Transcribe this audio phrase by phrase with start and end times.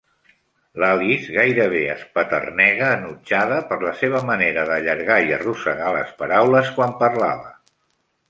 [0.83, 7.53] L'Alice gairebé espeternega enutjada per la seva manera d'allargar i arrossegar les paraules quan parlava.